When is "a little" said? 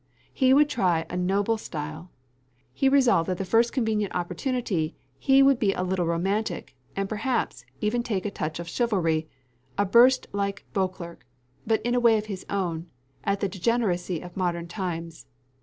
5.73-6.07